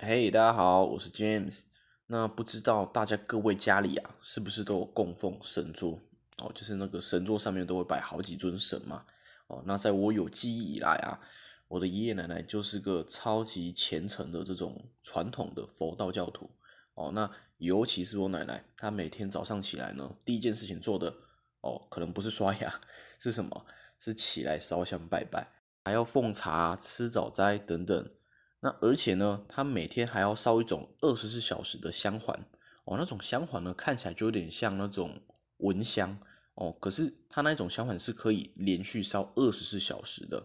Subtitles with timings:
[0.00, 1.62] 嘿，大家好，我是 James。
[2.06, 5.98] 那不知道大家各位家里啊，是不是都有供奉神桌？
[6.36, 9.04] 哦，就是那个神桌上面都会摆好几尊神嘛。
[9.48, 11.18] 哦，那在我有记忆以来啊，
[11.66, 16.48] 我的爷爷奶奶就是个超级虔诚的这种传统的佛道教徒。
[16.94, 21.12] 哦，那尤其是我奶奶，她每天早上起来呢，第一件事情做的，
[21.60, 22.80] 哦，可能不是刷牙，
[23.18, 23.66] 是什么？
[23.98, 25.48] 是起来烧香拜拜，
[25.84, 28.08] 还要奉茶、吃早斋等等。
[28.60, 32.44] 那而且呢，他每天还要烧一种二十四小时的香环
[32.84, 35.20] 哦，那种香环呢看起来就有点像那种
[35.58, 36.18] 蚊香
[36.54, 40.44] 哦，可是他那种香环是可以连续烧二十四小时的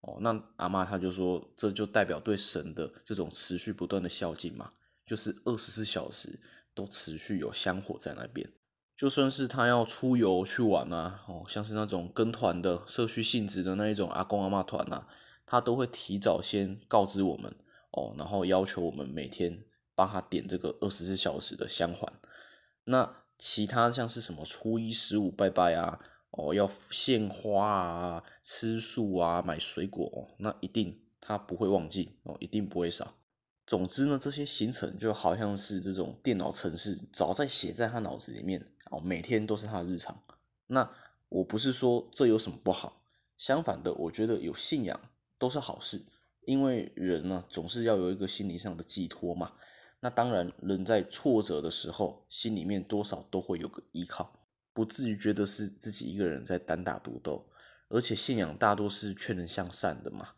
[0.00, 0.18] 哦。
[0.20, 4.72] 那阿妈她就说，这就代表对神的这种持续不断的孝敬嘛，
[5.06, 6.40] 就是二十四小时
[6.74, 8.50] 都持续有香火在那边。
[8.96, 15.06] 就算是他要出游去玩啊，哦，像是那种跟团的社区性质的那一种阿公阿妈团啊。
[15.52, 17.54] 他都会提早先告知我们
[17.90, 19.62] 哦，然后要求我们每天
[19.94, 22.10] 帮他点这个二十四小时的香环。
[22.84, 33.12] 那其他像是什么初一十五拜拜啊，哦要献花啊、吃素啊、买水果，哦那一定他不会忘记哦，一定不会少。
[33.66, 40.18] 总之呢，这些行程就好像是这种电脑程式早在写在他脑子里面哦，每天都是他的日常。
[40.66, 40.90] 那
[41.28, 43.02] 我不是说这有什么不好，
[43.36, 44.98] 相反的，我觉得有信仰。
[45.42, 46.00] 都是好事，
[46.46, 49.50] 因为人呢总是要有一个心理上的寄托嘛。
[49.98, 54.32] 那当然，人在挫折的时候，心里面多少都会有个依靠，
[54.72, 57.44] 不至于觉得是自己一个人在单打独斗。
[57.88, 60.28] 而且信仰大多是劝人向善的嘛，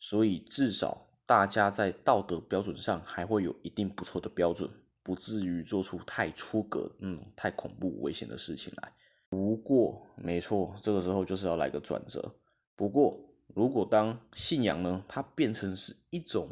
[0.00, 4.70] 所以至少大家在道德标准上还会有一定不错的标准，
[5.02, 8.90] 不至于做出太出格、嗯太恐怖危险的事情来。
[9.28, 12.34] 不过，没错，这个时候就是要来个转折。
[12.74, 13.20] 不过。
[13.48, 16.48] 如果当信仰呢，它变成是一种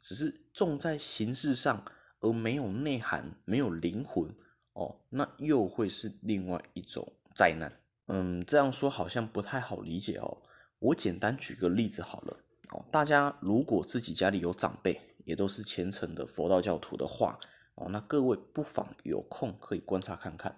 [0.00, 1.84] 只是重在形式上
[2.20, 4.28] 而没有内涵、没有灵魂
[4.74, 7.72] 哦，那又会是另外一种灾难。
[8.06, 10.42] 嗯，这样说好像不太好理解哦。
[10.78, 12.36] 我简单举个例子好了
[12.70, 17.38] 哦，大家如果自己家里有长辈，也都是虔诚的佛道教徒的话
[17.76, 20.54] 哦，那各位不妨有空可以观察看看，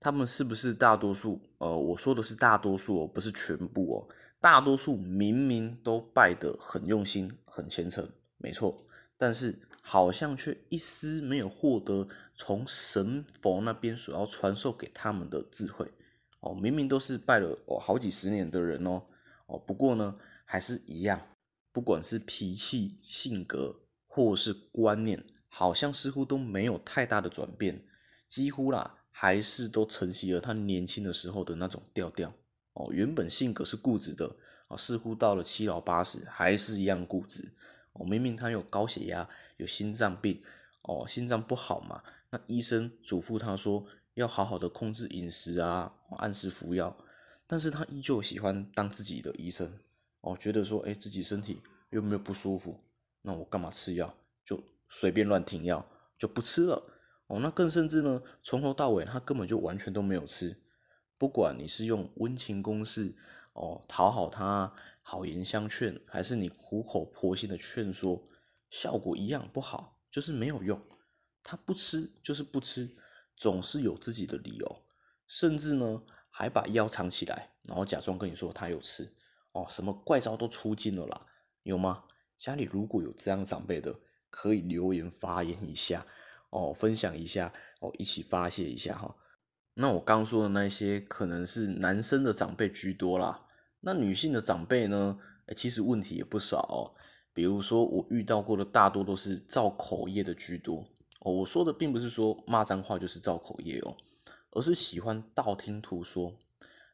[0.00, 1.40] 他们是不是大多数？
[1.58, 4.08] 呃，我说的是大多数哦，不是全部哦。
[4.46, 8.08] 大多数明明都拜得很用心、很虔诚，
[8.38, 8.86] 没错，
[9.18, 15.90] 但是好像却一丝没有获得从神佛那边所要传授给他们的智慧
[16.38, 16.54] 哦。
[16.54, 19.02] 明明都是拜了哦好几十年的人哦
[19.46, 21.20] 哦，不过呢还是一样，
[21.72, 23.74] 不管是脾气、性格
[24.06, 27.84] 或是观念，好像似乎都没有太大的转变，
[28.28, 32.32] 几乎啦还是都承袭了他年轻的时候的那种调调。
[32.76, 34.36] 哦，原本性格是固执的
[34.68, 37.50] 啊，似乎到了七老八十还是一样固执。
[37.92, 39.26] 哦，明明他有高血压，
[39.56, 40.42] 有心脏病，
[40.82, 46.94] 哦，心脏不好嘛，那医生嘱咐他说要好好的控制饮食啊，按时服药，
[47.46, 49.72] 但是他依旧喜欢当自己的医生。
[50.20, 52.78] 哦，觉得说，哎，自己身体又没有不舒服，
[53.22, 54.14] 那我干嘛吃药？
[54.44, 55.88] 就随便乱停药，
[56.18, 56.82] 就不吃了。
[57.28, 60.54] 哦，那更甚至呢，从头到尾他根本就完全都没有吃。
[61.18, 63.14] 不管你是用温情攻势
[63.52, 64.72] 哦讨好他，
[65.02, 68.22] 好言相劝，还是你苦口婆心的劝说，
[68.70, 70.80] 效果一样不好，就是没有用。
[71.42, 72.96] 他不吃就是不吃，
[73.36, 74.82] 总是有自己的理由，
[75.26, 79.10] 甚至呢还把药藏起来，然后假装跟你说他有吃
[79.52, 81.26] 哦，什么怪招都出尽了啦，
[81.62, 82.04] 有吗？
[82.36, 86.04] 家里如果有这样长辈的，可以留言发言一下
[86.50, 87.50] 哦，分享一下
[87.80, 89.16] 哦，一起发泄一下哈。
[89.78, 93.46] 那我刚说的那些可能是男生的长辈居多啦，
[93.80, 95.18] 那女性的长辈呢？
[95.54, 96.96] 其实问题也不少哦。
[97.34, 100.88] 比如说我遇到过的大多都是造口业的居多
[101.20, 101.30] 哦。
[101.30, 103.94] 我说的并不是说骂脏话就是造口业哦，
[104.52, 106.38] 而是喜欢道听途说，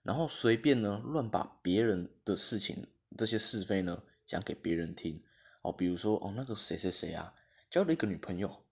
[0.02, 5.22] 然后随便呢乱把别人的事情这些是非呢讲给别人听
[5.62, 5.70] 哦。
[5.70, 7.32] 比如说哦那个谁谁谁啊
[7.70, 8.64] 交了一个女朋友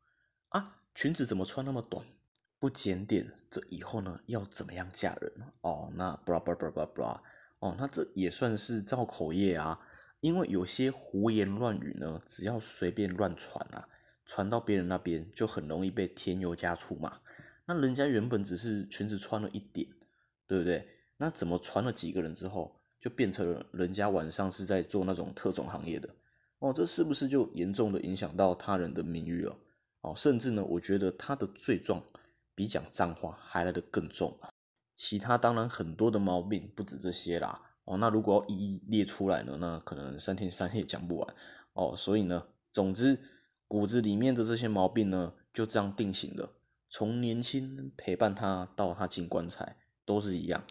[0.48, 2.04] 啊，裙子怎么穿那么短？
[2.60, 5.90] 不检点，这以后呢要怎么样嫁人哦？
[5.94, 7.20] 那 blah blah blah blah blah
[7.58, 9.80] 哦，那这也算是造口业啊。
[10.20, 13.88] 因为有些胡言乱语呢，只要随便乱传啊，
[14.26, 17.20] 传到别人那边就很容易被添油加醋嘛。
[17.64, 19.88] 那人家原本只是裙子穿了一点，
[20.46, 20.86] 对不对？
[21.16, 26.10] 那怎么传了几个人之后，就变成了人家晚上是在做那种特种行业的
[26.58, 26.74] 哦？
[26.74, 29.56] 这是不是就严重的影响到他人的名誉了？
[30.02, 32.02] 哦，甚至呢，我觉得他的罪状。
[32.60, 34.52] 比讲脏话还来得更重啊！
[34.94, 37.96] 其他当然很多的毛病不止这些啦哦。
[37.96, 41.34] 那如果要一一列出来呢，那可能三天三夜讲不完
[41.72, 41.96] 哦。
[41.96, 43.18] 所以呢，总之
[43.66, 46.52] 骨子里面的这些毛病呢，就这样定型了。
[46.90, 50.62] 从年轻陪伴他到他进棺材，都是一样。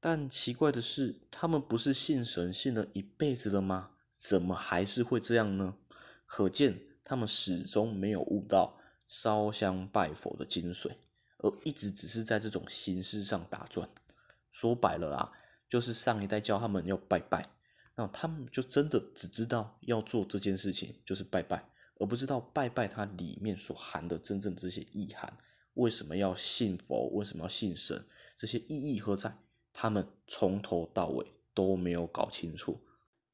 [0.00, 3.90] 但奇怪的是，他们不是信神信了一辈子了吗？
[4.18, 5.76] 怎么还是会这样呢？
[6.26, 10.90] 可见他们始终没有悟到烧香拜佛的精髓，
[11.64, 13.88] 一直只是在这种形式上打转。
[14.52, 15.32] 说白了啦，
[15.68, 17.50] 就是上一代教他们要拜拜，
[17.94, 25.36] 那他们就真的只知道要做这件事情，就是拜拜，而不知道拜拜它里面所含的真正这些意涵。
[25.74, 27.08] 为什么要信佛？
[27.08, 28.06] 为什么要信神？
[28.38, 29.36] 这些意义何在？
[29.78, 32.80] 他们从头到尾都没有搞清楚，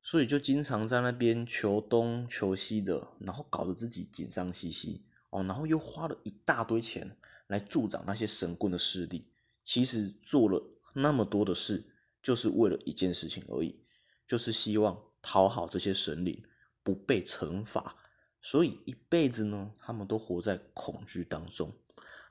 [0.03, 7.17] 所以就经常在那边求东求西的，然后搞得自己紧张兮兮哦，然后又花了一大堆钱
[7.53, 9.29] 来助长那些神棍的势力。
[9.63, 10.61] 其实做了
[10.95, 11.85] 那么多的事，
[12.23, 13.79] 就是为了一件事情而已，
[14.27, 16.43] 就是希望讨好这些神灵，
[16.83, 17.95] 不被惩罚。
[18.41, 21.73] 所以一辈子呢，他们都活在恐惧当中。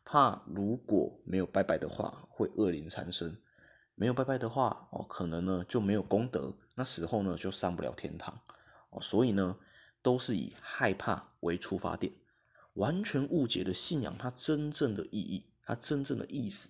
[0.03, 3.29] 怕如果没有拜拜的话，会恶灵缠身；
[3.95, 8.41] 没有拜拜的话，哦，可能呢就没有功德，那死后呢就上不了天堂。
[8.89, 9.55] 哦，所以呢，
[10.01, 12.11] 都是以害怕为出发点，
[12.73, 16.69] 完全误解了信仰它真正的意义，它真正的意思。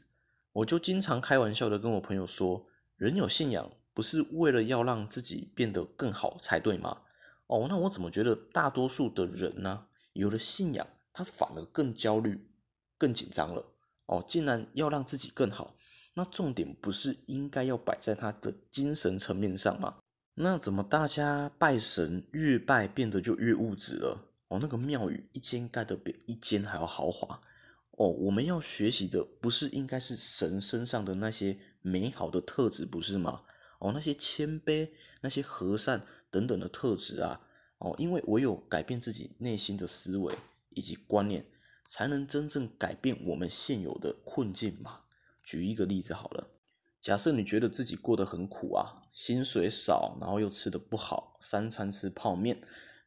[0.53, 2.65] 我就经常开玩笑的跟我朋友说，
[2.98, 7.01] 人有信仰不是为了要让自己变得更好才对吗？
[7.48, 12.48] 哦，那我怎么觉得大多数的人呢，有了信仰，他反而更焦虑？
[12.98, 13.65] 更紧张了
[14.06, 15.75] 哦，竟然要让自己更好，
[16.13, 19.98] 那重点不是应该要摆在他的精神层面上吗？
[20.33, 24.30] 那怎么大家拜神越拜变得就越物质了？
[24.51, 27.39] 哦，那个庙宇一间盖得比一间还要豪华
[27.92, 28.09] 哦。
[28.09, 33.44] 我们要学习的不是应该是神身上的那些美好的特质，不是吗？
[33.80, 34.89] 哦，那些谦卑、
[35.21, 37.39] 那些和善等等的特质啊，
[37.77, 40.36] 哦，因为唯有改变自己内心的思维
[40.71, 41.45] 以及观念。
[41.88, 45.01] 才能真正改变我们现有的困境嘛？
[45.44, 46.48] 举一个例子好了，
[47.01, 52.62] 假设你觉得自己过得很苦啊，薪水少，然后又吃的不好，三餐吃泡面，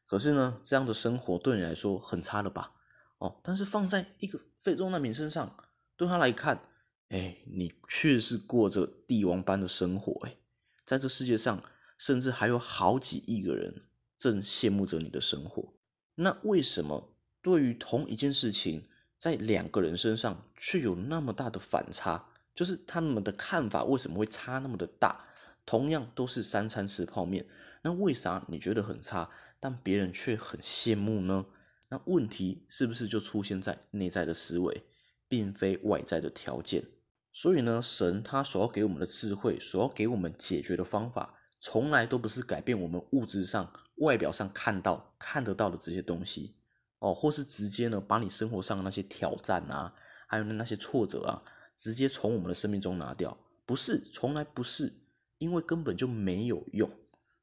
[0.07, 2.73] 可是呢，这样的生活对你来说很差了吧？
[3.19, 5.57] 哦，但是放在一个非洲难民身上，
[5.97, 6.61] 对他来看，
[7.09, 10.37] 哎，你却是过着帝王般的生活，哎，
[10.85, 11.63] 在这世界上，
[11.99, 13.83] 甚至还有好几亿个人
[14.19, 15.75] 正羡慕着你的生活，
[16.15, 17.11] 那为什么？
[17.41, 25.25] 对于同一件事情，在两个人身上却有那么大的反差，就是他们的看法为什么会差那么的大？
[25.67, 27.47] 同样都是三餐吃泡面，
[27.85, 29.29] 那为啥你觉得很差，
[29.61, 31.45] 但别人却很羡慕呢？
[31.91, 34.83] 那问题是不是就出现在内在的思维，
[35.29, 36.83] 并非外在的条件？
[37.31, 46.57] 所以呢，神他所要给我们的智慧，所要给我们解决的方法，从来都不是改变我们物质上、外表上看到、看得到的这些东西。
[47.01, 49.95] 哦，或是直接呢，把你生活上的那些挑战啊，
[50.27, 51.43] 还有那些挫折啊，
[51.77, 53.37] 直接从我们的生命中拿掉，
[53.67, 54.91] 不是，从来不是，
[55.37, 56.91] 因为根本就没有用。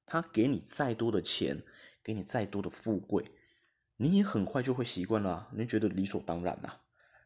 [0.06, 1.64] 他给你再多的钱，
[2.04, 3.32] 给你再多的富贵，
[3.98, 6.82] 你也很快就会习惯了，你觉得理所当然啊，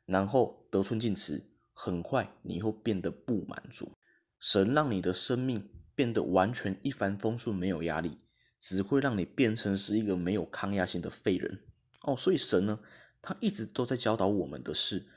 [0.06, 1.44] 然后得寸进尺，
[1.74, 3.92] 很快你会变得不满足。
[4.40, 8.20] 神让你的生命变得完全一帆风顺，没有压力，
[8.60, 11.64] 只会让你变成是一个没有抗压性的废人。
[12.02, 12.80] 哦，所以神呢，
[13.22, 15.08] 他一直都在教导我们的事，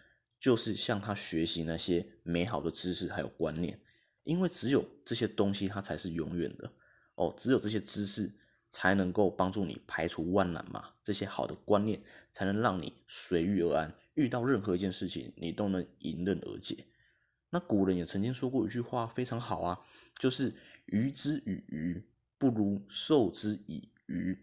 [0.40, 3.78] 就是向他学习那些美好的知识还有观念，
[4.22, 6.72] 因为只有这些东西，它才是永远的。
[7.18, 8.32] 哦，只有这些知识
[8.70, 12.00] 才能够帮助你排除万难嘛，这些好的观念
[12.32, 16.84] 才能让你随遇而安，遇到任何一件事情，你都能迎刃而解。
[17.50, 19.80] 那古人也曾经说过一句话，非常好啊，
[20.20, 20.54] 就是
[20.86, 22.06] “鱼之于鱼，
[22.38, 24.38] 不如授之以渔”。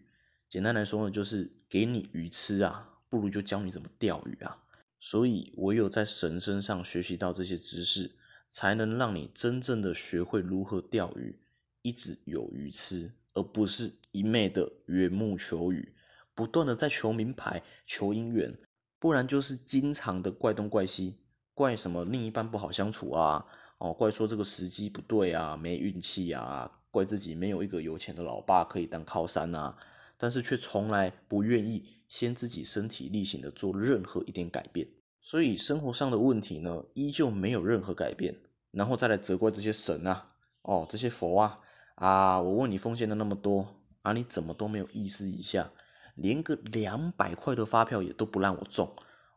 [0.50, 4.62] 简单来说呢，就是给你鱼吃啊，不如就教你怎么钓鱼啊。
[5.00, 8.10] 所以唯有在神身上学习到这些知识，
[8.50, 11.38] 才能让你真正的学会如何钓鱼，
[11.86, 15.94] 一直有鱼吃，而不是一昧的缘木求鱼，
[16.34, 18.52] 不断的在求名牌、求姻缘，
[18.98, 21.14] 不然就是经常的怪东怪西，
[21.54, 23.46] 怪什么另一半不好相处啊，
[23.78, 29.78] 哦，怪说这个时机不对啊，没运气啊，怪自己没有一个有钱的老爸可以当靠山啊。
[30.18, 34.88] 但是却从来不愿意先自己身体力行的做任何一点改变，
[35.20, 38.34] 所以生活上的问题呢，依旧没有任何改变，
[38.72, 41.60] 然后再来责怪这些神啊，哦，这些佛啊，
[41.96, 43.66] 啊，我问你奉献了那么多，
[44.02, 45.70] 啊，你怎么都没有意思一下，
[46.14, 48.90] 连个两百块的发票也都不让我中，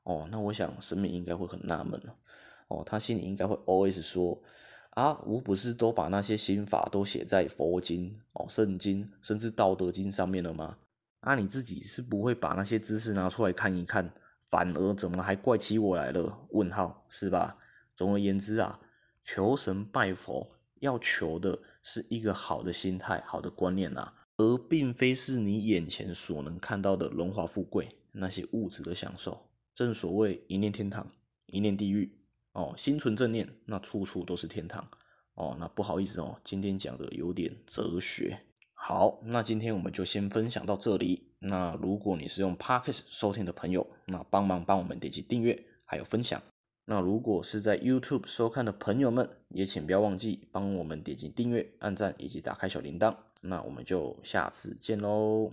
[0.03, 2.01] 哦，那我想神明应该会很纳闷，
[2.67, 4.41] 哦，他心里应该会 always 说。
[4.91, 10.77] 啊，我不是都把那些心法都写在佛经、哦圣经，甚至道德经上面了吗？
[11.21, 14.11] 那你自己是不会把那些知识拿出来看一看，
[14.49, 16.39] 反而怎么还怪起我来了？
[16.49, 17.55] 问号是吧？
[17.95, 18.79] 总而言之啊，
[19.23, 20.49] 求神拜佛
[20.79, 29.49] 要求的是一个好的心态、好的观念呐，而并非是你眼前所能看到的荣华富贵那些物质的享受。
[29.75, 31.11] 正所谓一念天堂，
[31.45, 32.11] 一念地狱
[32.53, 34.89] 哦，心存正念，那处处都是天堂
[35.35, 35.55] 哦。
[35.59, 38.39] 那不好意思哦，今天讲的有点哲学。
[38.73, 41.31] 好，那今天我们就先分享到这里。
[41.39, 46.41] 那如果你是用 Podcast 收听的朋友，那帮忙帮我们点击订阅还有分享。
[46.91, 53.15] 那如果是在 YouTube 收看的朋友们，也请不要忘记帮我们点击订阅、按赞以及打开小铃铛。
[53.41, 55.51] 那我们就下次见喽。